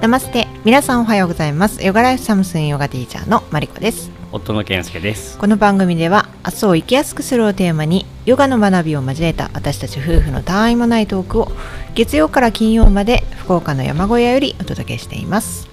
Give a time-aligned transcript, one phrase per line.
[0.00, 1.84] ナマステ皆さんおはようございます。
[1.84, 4.10] ヨガライフサムスンヨガティーチャーのマリコです。
[4.32, 5.36] 夫の健介です。
[5.36, 11.48] この番組では明日を生きやすくするをテーマにヨガの学びを交えた私たち夫婦のたわいもないトークを
[11.94, 15.68] 月曜から金曜まで福岡の山小屋よりお届けしています。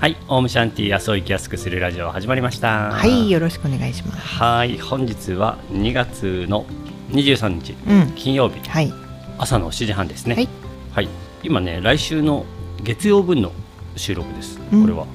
[0.00, 2.92] はいオウムシャンティ明日を生きやすくするラジオ始まりました。
[2.92, 4.26] はいよろしくお願いします。
[4.26, 6.64] はい本日は2月の
[7.10, 8.12] 23日、うん。
[8.16, 8.66] 金曜日。
[8.66, 8.90] はい。
[9.36, 10.34] 朝の7時半ですね。
[10.34, 10.48] はい、
[10.92, 11.08] はい。
[11.42, 12.46] 今ね来週の
[12.82, 13.52] 月曜分の
[13.96, 15.06] 収録ですこれは、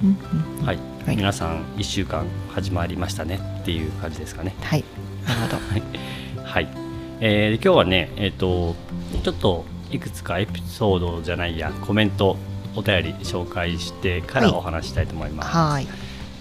[0.66, 1.16] はい、はい。
[1.16, 4.56] 皆さん1週間始まりましたねっていう感じですかね。
[4.62, 4.84] はい。
[5.26, 5.58] なるほど。
[6.44, 6.68] はい、
[7.22, 8.76] えー今日はねえっ、と
[9.24, 12.38] ちょっといくつかエピソードじゃないやコメント
[12.76, 14.58] お便り紹介してからはい。
[14.58, 15.88] お話ししたいと思います、はい。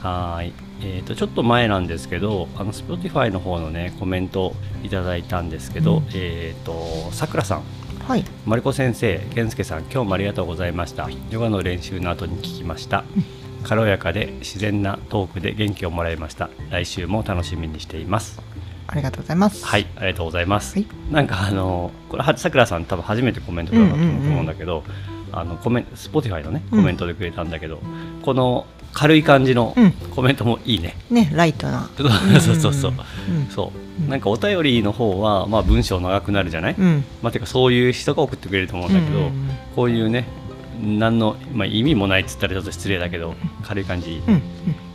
[0.00, 0.52] はーい。
[0.82, 6.04] えー、とちょっと前なんですけど、あの Spotify の方のねコメントいただいたんですけど、うん。
[6.14, 7.62] えっ、とさくらさん、
[8.10, 11.08] はいまりこ先生、けんすけさん、今日もありがとうございました。
[11.30, 13.04] ヨガの練習の後に聞きました。
[13.62, 16.50] 軽やかで自然なトークで元気をもらいました。
[16.72, 18.42] 来週も楽しみにしています。
[18.88, 20.74] ありがとうございますはい、ありがとうございます。
[20.74, 24.82] はいなんかあのこれはさくらさん多分初めてコメントくれたと思うんだけど、
[25.30, 27.78] あのコメント Spotify のねコメントでくれたんだけど、
[28.22, 28.66] この
[29.00, 29.92] 軽い感じのうん。
[30.10, 30.94] コメントもいいね。
[31.08, 31.88] ねライトな。
[32.38, 32.92] そうそうそう。
[32.92, 33.32] う。
[33.32, 33.46] ん。
[33.46, 34.02] そう。
[34.02, 34.10] うん。
[34.10, 37.02] なんかお便りの方は、まあ、文章長くなるじゃない、うん。
[37.22, 39.48] まあ、てかそういう人が送ってくれると思うんだけど、うんうんうん。
[39.74, 40.26] こういうね
[40.82, 44.42] 何の、まあ、意味もないっつったらちょっと失礼だけど軽い感じ、うんうん。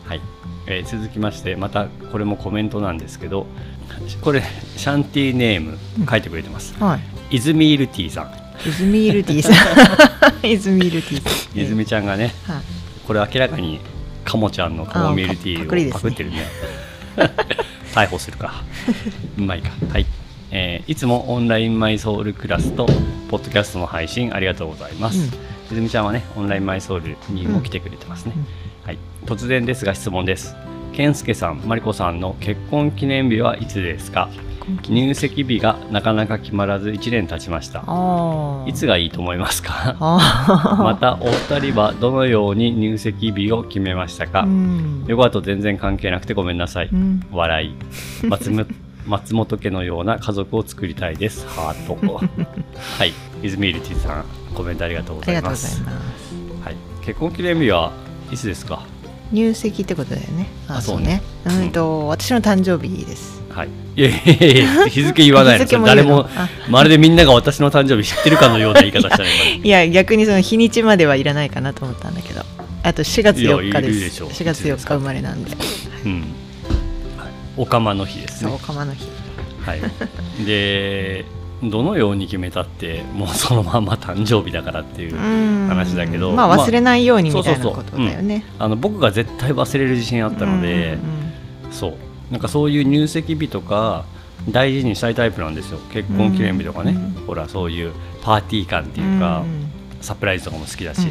[0.05, 0.21] はい。
[0.67, 3.47] えー続きましてまたこれもコメントなんですけど
[4.21, 4.43] これ
[4.77, 6.99] シャンティーネーム書いてくれてます、は
[7.31, 7.37] い。
[7.37, 8.31] イズミールティさん。
[8.67, 10.47] イズミールティーさん。
[10.47, 11.59] イズミールティーさん。
[11.59, 12.61] イズミちゃんがねはい。
[13.07, 13.79] これ明らかに
[14.35, 16.45] カモちゃんのカモミールティーをパクってるね。
[17.95, 18.63] 逮捕するか。
[19.37, 19.71] うまいか。
[19.93, 20.05] はい、
[20.51, 22.85] えーいつもオンラインマイソウルクラスと
[23.29, 25.25] ポッドキャストの配信ありがとうございます、うん。
[25.27, 25.29] い
[25.75, 28.33] ずみちゃんはねオンラインマイソウルにも来てくれてますね、
[28.83, 30.53] はい、突然ですが質問です。
[30.91, 34.27] 健介さんマリコさんの結婚記念日はいつですか？
[34.89, 37.79] 入籍日がなかなか決まらず1年経ちました。
[38.67, 39.95] いつがいいと思いますか？
[39.99, 41.27] あ またお
[41.59, 45.05] 二人はどのように入籍日を決めましたか、うん。
[45.07, 47.21] ヨガと全然関係なくてごめんなさい、うん。
[47.31, 47.75] 笑い。
[48.27, 48.65] 松本
[49.05, 51.45] 松本家のような家族を作りたいです。
[51.47, 51.95] ハート
[52.97, 53.13] はい。
[53.43, 55.79] 泉ルティさんコメントありがとうごありざいます。
[55.83, 56.65] がとうございます。
[56.65, 57.91] はい、結婚記念日は
[58.31, 58.81] いつですか？
[59.31, 60.47] 入籍ってことだよね。
[60.67, 61.21] あそうね。
[61.45, 63.69] うんと私の誕生日ですはい。
[63.95, 65.63] いやいやいや日付言わないの。
[65.63, 66.03] 日付も言うの。
[66.03, 66.49] 誰もあ。
[66.69, 72.41] まるでみんなが私の誕生日知ってるかのような言い方したね今いや逆にその日にちまではいらないかなと思ったんだけど。
[72.83, 73.69] あと4月4日。
[73.69, 75.51] いやいるでですしょ4月4日生まれなんで。
[76.05, 76.21] うん、
[77.17, 79.05] はい、おかまの日ですそうね釜の日。
[79.65, 79.81] はい、
[80.45, 81.25] で
[81.63, 85.67] どのように決めたってもうそのまま誕生日だからっていううん。
[85.69, 86.33] 話だけど。
[86.33, 88.43] まあ忘れないようにみたいなことだよね。
[88.59, 90.97] あの僕が絶対忘れる自信あったので、
[91.71, 91.93] そう
[92.31, 94.05] なんかそういう入籍日とか
[94.49, 95.79] 大事にしたいタイプなんですよ。
[95.91, 97.25] 結婚記念日とかね、うん。
[97.25, 99.43] ほらそういうパーティー感っていうか、
[100.01, 101.01] サプライズとかも好きだし、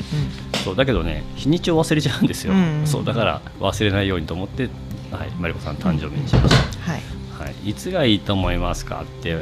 [0.64, 4.68] そうだけどね日にちを忘れちゃうんですよ、うんうんそうだから忘れないようにと思って、
[5.10, 7.02] はい、マリコさん誕生日にしました、はい。
[7.38, 9.36] はい、いつがいいと思いますかって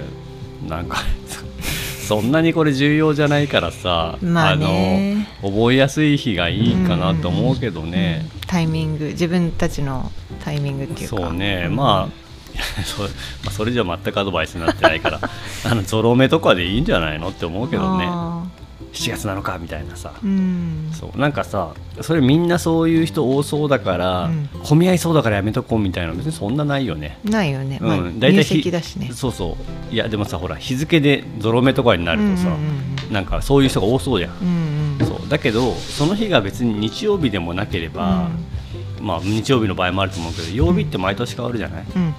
[0.69, 0.99] なんか
[2.09, 5.27] そんなにこれ重要じゃないからさ、まあね。
[5.43, 10.13] の覚えやすい日がいいかなと思うけどね、タイミング自分たちの
[10.45, 11.17] タイミングっていうか。
[11.17, 11.69] そうね。
[11.71, 12.23] まあ
[12.85, 13.09] そま
[13.47, 15.21] あそれじゃ全くアドバイスになってないから
[15.65, 18.05] あのゾロ目とかでいいんじゃないのって思うけどね。
[18.07, 18.45] あ
[18.93, 20.13] 7月7日みたいなさ。
[20.23, 20.91] ーうん。
[20.93, 21.19] そう。
[21.19, 21.71] なんかさ
[22.03, 24.51] それみんなそういう人多そうだから、うん。
[24.63, 27.17] 混み合いそうだからやめとこうみたいなの別にそんなないよね。
[27.25, 29.13] ないよね、まあうん、大体入ひ籍だしね。
[29.15, 29.57] そうそ
[29.91, 29.95] う。
[29.95, 34.82] いやでもさほら日付でゾロ目とかになるとさ、うんうんなんかそういう人が多そうじゃん、うんうん
[35.29, 38.29] だけどその日が別に日曜日でもなければ、
[39.01, 42.03] まあ日曜日の場合もあると思うけど曜日って毎年変わるじゃない、うん。
[42.03, 42.15] うん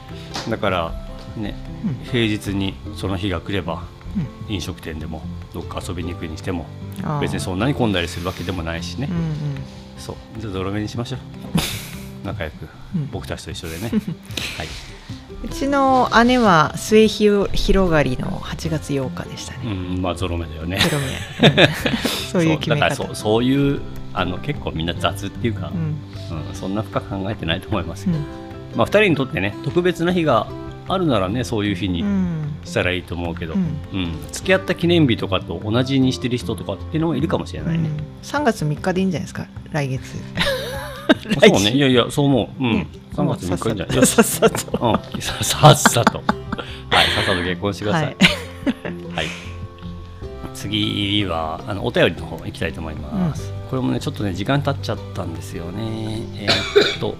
[0.50, 0.92] だから
[1.38, 1.56] ね、
[1.86, 2.06] うん。
[2.06, 3.84] 平日にその日が来れば
[4.48, 4.54] うん。
[4.54, 5.22] 飲食店でも
[5.54, 6.66] どっか遊びに行くにしても
[7.22, 9.34] 別にそんなに混んだりするわけでもないしね、うんうん。
[9.98, 10.16] そう。
[10.40, 11.20] じゃあゾロ目にしましょう。
[12.26, 13.10] 仲良く、うん。
[13.12, 13.90] 僕たちと一緒でね。
[14.58, 14.68] はい。
[15.23, 15.23] う
[15.66, 19.60] ちの姉は末広広がりの8月8日でしたね。
[19.66, 20.78] うん、まあゾロ目だよね。
[20.80, 21.74] ゼロ目うん
[22.32, 22.90] そういう決め方。
[22.90, 23.82] だからそうそういう
[24.14, 25.82] あの結構みんな雑っていうか、うんう
[26.52, 28.16] んそんな深く考えてないと思いますよ。
[28.16, 28.20] うん
[28.78, 30.48] まあ2人にとってね特別な日が
[30.88, 33.64] あるならねそういう日うにんしたらいいと思うけど、ううん
[34.04, 37.90] ん付き合った記念日とかと同じにしてる人とかっていうのもいるかもしれないね。
[38.24, 39.48] 3月3日でいいんじゃないですか？
[39.72, 40.02] 来月。
[41.22, 41.72] そうね。
[41.72, 42.64] いやいやそう思う。
[42.64, 43.78] うん、ね3月3日いいん。
[43.78, 45.00] じゃないさっさと。
[45.14, 48.06] うん、ささっさと、はい、さっさと結婚してください。
[48.06, 48.16] はい。
[49.16, 49.26] はい。
[50.54, 56.22] 次はあのお便りの方行きたいと思います、うん、これもねちょっとね時間経っちゃったんですよね。
[56.36, 57.16] えー、っと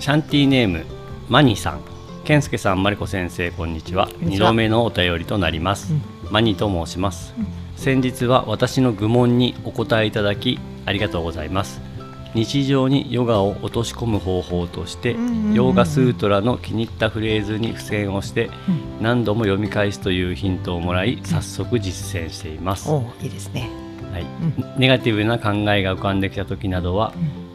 [0.00, 0.84] シャンティーネーム
[1.28, 1.92] マニさん。
[2.24, 4.08] 健介さんマリコ先生こんにちは。
[4.20, 7.46] 2度目のお便りとなります、うん、マニと申します、うん、
[7.76, 11.80] 先日は私の愚問にお答えいただきありがとうございます
[12.34, 18.50] 日常にヨガを落とし込む方法として、ヨーガスートラの気に入ったフレーズに付箋をして
[19.00, 22.90] 何度も読み返すというヒントをもらい早速実践しています。
[23.22, 23.68] いいですね、
[24.12, 24.26] はい、
[24.78, 27.12] ネガティブな考えが浮かんできた時などは、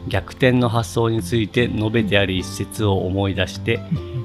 [0.08, 3.80] 逆転の発想について述べてある一節を思い出して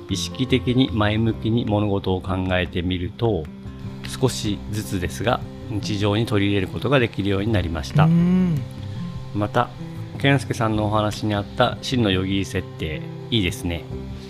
[0.09, 3.43] 意識的に前向きに物事を考えてみると
[4.07, 8.07] 少しずつですが日常に取り入れることができるようになりました。
[9.33, 9.69] また
[10.23, 13.83] 健介さんのお話にあった真のヨギー設定いいですね。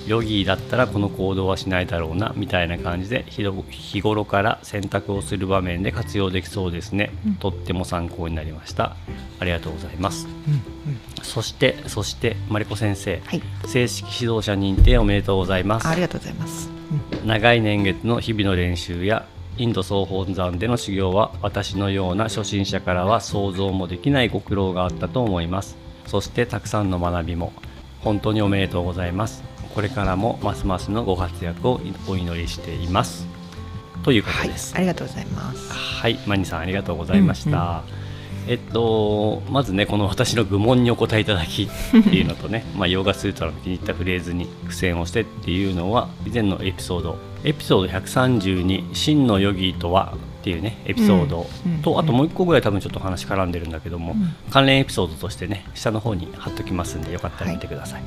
[0.08, 8.96] ヨギーだったらこの行動はしないだろうなみたいな感じで日頃から選択をする場面で活用できそうですね、うん、とっても参考になりました。
[9.40, 10.54] ありがとうございます、うん。
[10.54, 15.88] うん、そしてそしてマリコ先生、はい、正式指導者認定おめでとうございます。
[15.88, 16.72] ありがとうございます、
[17.24, 19.28] 長い年月の日々の練習や
[19.60, 27.54] インド総本山での修行は私のような初心者からは想像もできないご苦労があったと思いますそしてたくさんの学びも
[28.02, 29.44] 本当におめでとうございます。
[29.74, 33.28] これからもますますのご活躍をお祈りしています。
[34.04, 35.72] ということです、はい、ありがとうございます。
[35.72, 38.52] はいマニさんありがとうございました、うんうん。
[38.52, 47.18] えっと、まずねこの私の愚問にお答えいただきっていうのとね まあヨガスーツの気に入ったフレーズに付箋をしてっていうのは以前のエピソード。
[47.46, 51.46] エピソード132「真のヨギとは」っていうねエピソード。
[51.82, 54.14] と、あともう一個ぐらい多分ちょっと話絡んでるんだけども、
[54.50, 58.04] 関連エピソードとしてね下の方に貼っときますんでよかったら見てください。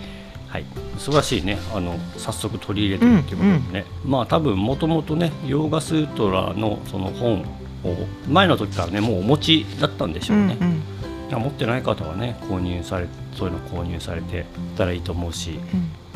[0.48, 0.64] はい、
[0.98, 1.56] 素晴らしいね。
[1.74, 7.96] あの早速取り入れてるっていうことでね、まあ多分もともとねヨーガスートラのその本を
[8.28, 10.58] 前の時からねもうお持ちだったんでしょうね。
[10.60, 10.82] うん
[11.32, 14.44] うん、持ってない方はね購入されそういうの購入されて
[14.76, 15.58] たらいいと思うし、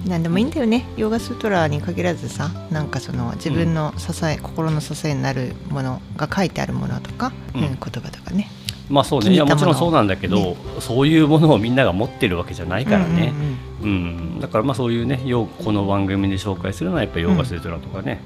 [0.06, 0.86] 何でもいいんだよね。
[0.96, 8.50] ヨーガスートラに限らずさなんかその自分の支え、うん、心の支えになるものが書いてあるものとか、うん、言葉とかね。
[8.88, 9.32] まあそうね。
[9.32, 13.32] いやもちろんそうなんだけど、ね、そういうものをみんなが持ってるわけじゃないからね、
[13.82, 13.96] うん、うん
[14.34, 15.20] うん、だからまあそういうね
[15.64, 18.20] この番組で紹介するのはやっぱりヨーガスートラとかね、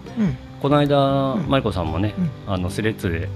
[0.65, 2.15] この間、マリコさんもね、
[2.47, 3.29] あのスレッズで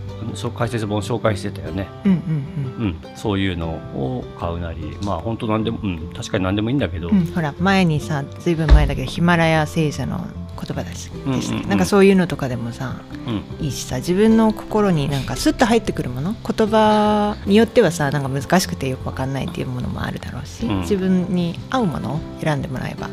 [0.56, 3.16] 解説本紹介してたよね、うんうんうん。
[3.16, 10.26] そういうのを買うなりまあ本当なんでも、うん、確かに何でもいいんだけど、ほら前にさずいぶん前だけどヒマラヤ聖者の
[10.56, 16.32] 言葉だし、うんうんうん、なんかそういうのとかでもさ、うん、いいしさ自分の心になんかスッと入ってくるもの？
[16.32, 23.10] 言葉によってはさなんか難しくてよく分かんないっていうものもあるだろうし、うん、自分に合うものを選んでもらえば、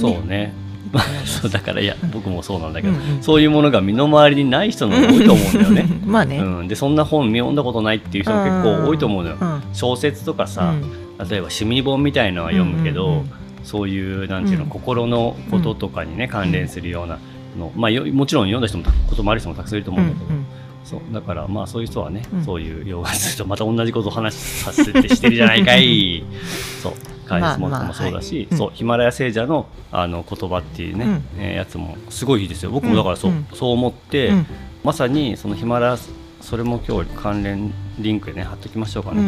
[0.00, 0.54] そうね
[1.24, 5.86] そうだからいや僕もそうなんだけど、うんうん、そういうものが身の回りにない人の多いと思うんだよね。
[6.04, 9.36] まあね、うん、でそんな本読んだことないっていう人結構多いと思うのよ。
[9.40, 10.74] うん、小説とかさ、
[11.18, 13.28] 例えば趣味本みたいのは読むけど、うんうんうん、
[13.64, 17.18] そういうなんていうの、心のこととかにね関連するような
[17.58, 20.26] の、まあ、もちろん読んだ人もこともある人もたくさんいると思うんだけど。
[20.26, 20.46] うんうん
[20.88, 21.00] そう。
[21.12, 26.24] だからまあそういう人はね、うん、そういう洋画するとまた同じことを話させてしてるじゃないかい。
[26.82, 26.92] そう
[27.28, 32.70] カイスモットもそうだし、そうヒマラヤ聖者のあの言葉っていうね、うん、えー、やつもすごいいいですよ。
[32.70, 34.32] 僕もだからそううん、そう思って、
[34.82, 35.98] まさにそのヒマラヤ
[36.40, 39.22] それも今日関連リンクでね貼っときましょうかね、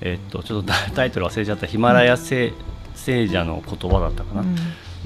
[0.00, 2.52] えー、っとちょっとタイトル忘れちゃったヒマラヤ聖,、
[2.94, 4.44] 聖者の言葉だったかな、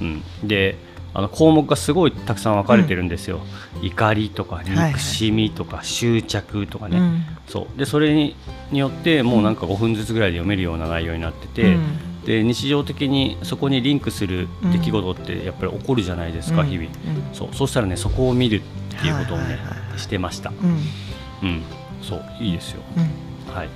[0.00, 0.23] うん。
[0.45, 0.76] で
[1.12, 3.40] あの項目がすごいたくさん分かれてるんですよ、
[3.81, 7.78] うん、怒りとか憎しみとか執着とかね、はいはい、そう。
[7.78, 8.37] でそれに
[8.73, 16.89] よってもうなんか5分ずつぐらいで読めるような内容になってて、うん、で日常的にそこにリンクする出来事ってやっぱり起こるじゃないですか、うん、日々、
[17.33, 19.59] そうそうしたらねそこを見るっていうことをね、
[19.97, 20.53] してました、
[21.43, 21.62] うん。
[22.03, 22.83] そういいですよ、
[23.55, 23.69] はい。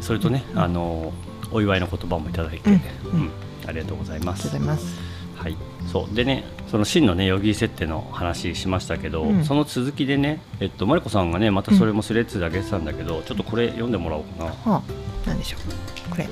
[0.00, 1.12] それとね、あの
[1.50, 3.30] お祝いの言葉もいただいて、うん。
[3.66, 4.48] ありがとうございます。
[4.48, 5.12] ありがとうございます。
[5.34, 5.56] はい、
[5.90, 6.14] そう。
[6.14, 14.50] でねその真のねヨギ設定の話しましたけど、うん、その続きでねえっとマリコさんがねまたそれもスレッズで上げてたんだけど、うん、ちょっとこれ読んでもらおうかな。
[14.72, 14.82] は
[15.26, 16.10] あ、なんでしょう。
[16.10, 16.28] これ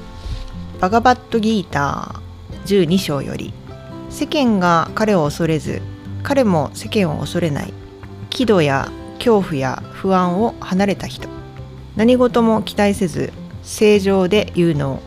[0.80, 3.52] バガバットギーター12章より
[4.08, 5.82] 世間が彼を恐れず
[6.22, 7.72] 彼も世間を恐れない
[8.30, 11.28] 喜怒や恐怖や不安を離れた人。
[11.96, 13.32] 何事も期待せず
[13.62, 15.00] 正常で有能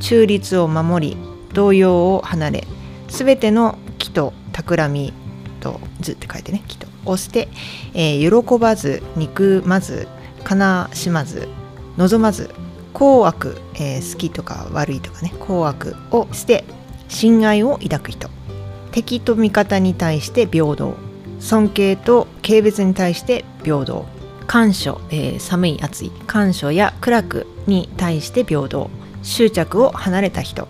[0.00, 1.16] 中立を守り
[1.52, 2.66] 動揺を離れ
[3.08, 5.12] すべての木と企み
[5.60, 7.48] と図って書いてね木とをして、
[7.92, 10.08] えー、喜ばず憎まず
[10.50, 11.48] 悲しまず
[11.98, 12.50] 望まず
[12.92, 16.64] 好悪、えー、好きとか悪いとかね好悪をして
[17.08, 18.28] 親愛を抱く人。
[18.92, 20.94] 敵と味方に対して平等。
[21.38, 24.06] 尊敬と軽蔑に対して平等。
[24.46, 26.12] 寒暑、えー寒い暑い。
[26.26, 28.90] 寒暑や苦楽に対して平等。
[29.22, 30.68] 執着を離れた人。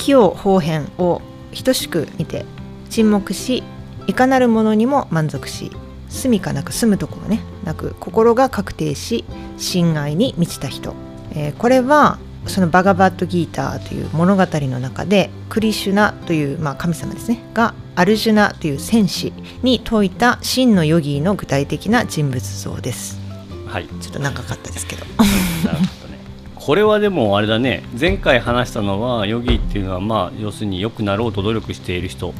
[0.00, 1.20] 器用方変を
[1.52, 2.46] 等しく見て
[2.88, 3.62] 沈黙し
[4.06, 5.70] いかなるものにも満足し
[6.08, 9.24] 住みかなく住むところねなく心が確定し
[9.58, 10.94] 心愛に満ちた人、
[11.34, 19.32] えーこれはそのバガバットギーターという物語の中でクリシュナという、まあ、神様ですねがアルジュナという戦士
[19.62, 23.20] に説いた真のヨギーの具体的な人物像です。
[23.66, 23.86] はい。
[24.00, 25.04] ちょっと長かったですけど。
[25.04, 26.18] なるほどね。
[26.54, 27.84] これはでもあれだね。
[27.98, 32.32] 前回話したのはヨギっていうのはまあ要するに良くなろうと努力している人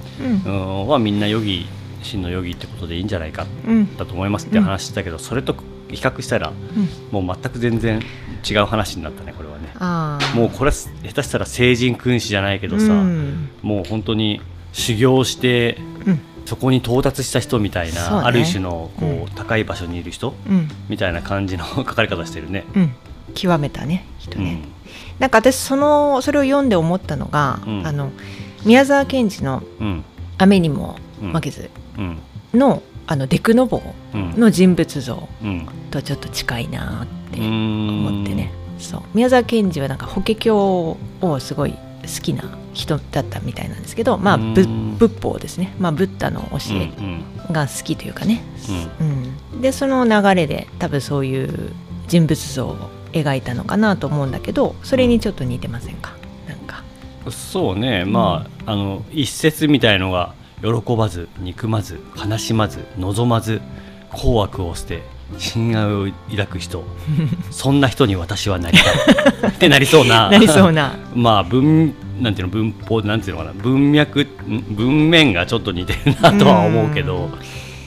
[0.47, 0.53] うん。
[0.53, 0.89] うん。
[0.89, 1.67] はみんなヨギ
[2.03, 3.97] 真のヨギってことでいいんじゃないかうん。
[3.99, 5.55] だと思いますって話したけど、それと
[5.97, 6.53] 比較したら
[7.11, 8.03] もう全く全然
[8.49, 9.71] 違う話になったねこれはね。
[10.35, 13.51] もうこれ下手したら成人君子じゃないけどさ、うん。
[13.63, 14.41] もう本当に
[14.73, 16.21] 修行してうん。
[16.47, 18.27] そこに到達した人みたいな、ね。
[18.27, 19.27] ある種のこう、うん。
[19.35, 20.69] 高い場所にいる人うん。
[20.89, 22.65] みたいな感じの 書かれ方してるね。
[22.75, 22.95] うん。
[23.35, 24.69] 極めたね人ね、うん。
[25.21, 27.87] なんか私そのそれを読んで思ったのが、うん。
[27.87, 28.11] あの
[28.65, 30.05] 宮沢賢治のうん
[30.39, 30.97] 「雨にも
[31.33, 32.19] 負けずうん」
[32.55, 32.83] の,、
[33.13, 33.83] あのデクノボ
[34.15, 34.31] うん。
[34.31, 35.67] ーの人物像うん。
[35.91, 39.03] とちょっと近いなって思思ってね、そう。
[39.15, 40.97] 宮沢賢治はなんか法華経を
[41.41, 41.79] すごい好
[42.23, 46.93] きな人だったみたいなんですけどまあ仏法ですね、まあ、ブッダの教うんえ
[47.49, 47.53] うん。
[47.53, 48.43] が好きというかね、
[49.01, 49.09] うん。
[49.55, 51.73] うん、でその流れで多分そういう
[52.07, 52.77] 人物像を
[53.13, 56.15] 描いたのかなと思うんだけどそれにちょっと似てませんか？
[56.47, 56.85] なんか。
[57.29, 58.05] そうね。
[58.05, 63.61] まああの一節みたいのが喜ばず憎まず悲しまず望まず
[64.13, 65.03] 好悪を捨て
[65.39, 66.83] 親愛を抱く人。
[67.51, 69.51] そんな人に私はなりたい。
[69.51, 70.29] ってなりそうな。
[70.29, 70.97] なりそうな。
[71.15, 73.53] まあ文なんていうの文法なんていうのかな。
[73.63, 74.27] 文脈ん
[74.71, 77.31] 文面がちょっと似てるなとは思うけど、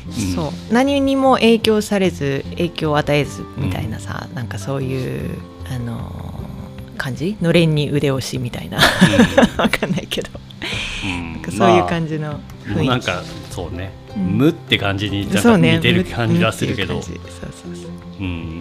[0.08, 0.36] うん。
[0.36, 0.74] そう。
[0.74, 5.38] 何にも影響されず影響を与えずみたいなさ、なんかそういう
[5.70, 7.36] あのー感じ？
[7.42, 8.78] のれんに腕押しみたいな。
[9.58, 10.30] わかんないけど
[11.52, 14.24] そういう感じのまあ雰囲気、なんかそうね、うん。
[14.38, 17.02] 無って感じに似てる感じはするけど、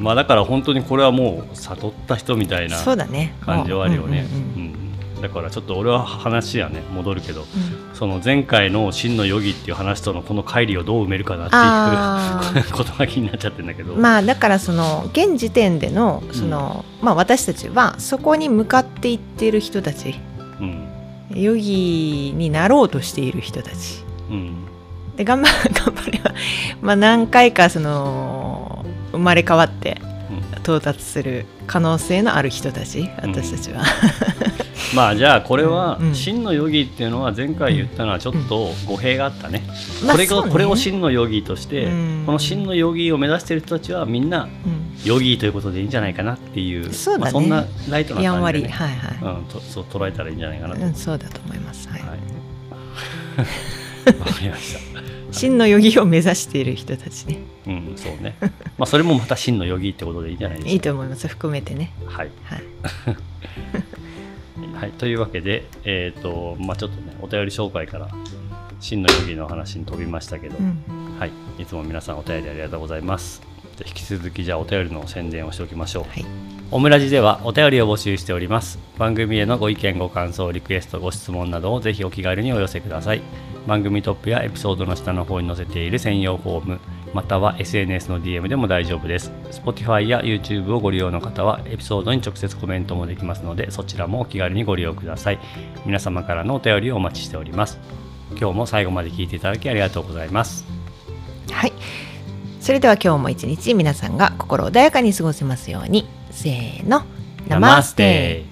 [0.00, 3.34] まあだから本当にこれはもう悟った人みたいなそうだね。
[3.40, 4.26] 感じはあるよね。
[4.56, 4.74] うんうんうん
[5.16, 5.22] うん。
[5.22, 6.82] だからちょっと俺は話はね。
[6.92, 7.42] 戻るけど。
[7.42, 7.46] うん。
[7.94, 20.16] その前回の真のヨギっていう話とのこの乖離をどう埋めるかなあっていう ことが気になっちゃってるんだけど、まあだからその現時点でのその、まあ私たちはそこに向かっていっている人たち。
[20.60, 20.91] うん
[21.34, 24.04] ヨギになろうとしている人たち。
[24.30, 24.54] うん。
[25.16, 25.48] で頑張
[25.84, 26.32] 頑張れば、
[26.80, 30.00] まあ、何回かその生まれ変わって
[30.62, 33.82] 到達する可能性のある人たち私たちは、
[34.94, 36.14] まあじゃあこれはうん。
[36.14, 39.62] 真のヨギっていうのは前回言ったのはちょっと語弊があったね、
[40.04, 40.50] まあこれがね。
[40.50, 42.22] これを真のヨギとして、うん。
[42.26, 44.82] この真のヨギを目指している人たちはみんなうん。
[45.04, 47.18] ヨギということでいいんじゃないかなっていうそね。
[47.18, 48.62] まあ、そんなライトなやんわり。
[48.62, 52.00] 感じで、ねはいはい、うん、とそう捉えたらいいんじゃないかなと、うん、そうだと思います、はい。
[52.00, 52.10] はい。
[54.18, 57.38] わかりました真のヨギを目指している人たちね。
[57.66, 58.36] うんそうね。
[58.78, 60.72] まあそれもまた真のヨギってことでいいんじゃないですか。
[60.72, 61.28] いいと思います。
[61.28, 61.92] 含めてね。
[62.06, 62.62] はい、はい。
[64.74, 68.08] はい、というわけでえっ、とまあちょっとねお便り紹介から
[68.80, 71.18] 真のヨギの話に飛びましたけど、うん。
[71.18, 73.42] はい、いつも皆さんお便りありがとうございます。
[73.78, 76.04] で引き続きじゃあお便りの宣伝をしておきましょう。
[76.04, 76.24] はい。
[76.70, 78.78] オムラジではお便りを募集しております。
[78.98, 83.22] 番組へのご意見、ご感想、リクエスト、ご質問などをぜひお気軽にお寄せください。
[83.66, 86.80] 番組トップやエピソードの下の方に載せている専用フォーム、
[87.14, 89.30] または SNS の DM でも大丈夫です。
[89.50, 95.38] Spotify や YouTube をご利用の方はエピソードに直接コメントもできますので、そちらもお気軽にご利用ください。
[95.84, 97.78] 皆様からのお便りをお待ちしております。
[98.38, 100.64] 今日も最後まで聞いていただきありがとうございます。
[101.50, 101.72] はい。
[102.60, 106.08] それでは今日も一日皆さんが心穏やかに過ごせますように。
[106.30, 107.04] せーの。
[107.48, 108.51] ナマステ。